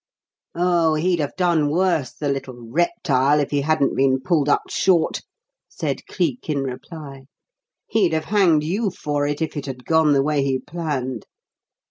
"Oh, 0.55 0.95
he'd 0.95 1.19
have 1.19 1.35
done 1.35 1.69
worse, 1.69 2.11
the 2.11 2.27
little 2.29 2.55
reptile, 2.55 3.39
if 3.39 3.51
he 3.51 3.61
hadn't 3.61 3.95
been 3.95 4.19
pulled 4.19 4.49
up 4.49 4.63
short," 4.67 5.21
said 5.69 6.07
Cleek 6.07 6.49
in 6.49 6.63
reply. 6.63 7.25
"He'd 7.87 8.13
have 8.13 8.25
hanged 8.25 8.63
you 8.63 8.89
for 8.89 9.27
it, 9.27 9.43
if 9.43 9.55
it 9.55 9.67
had 9.67 9.85
gone 9.85 10.13
the 10.13 10.23
way 10.23 10.43
he 10.43 10.57
planned. 10.57 11.27